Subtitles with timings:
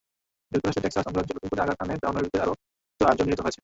[0.51, 3.59] যুক্তরাষ্ট্রের টেক্সাস অঙ্গরাজ্যে নতুন করে আঘাত হানা টর্নেডোতে আরও অন্তত আটজন নিহত হয়েছে।